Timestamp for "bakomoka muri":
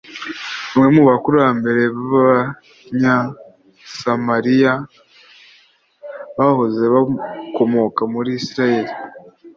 6.93-8.29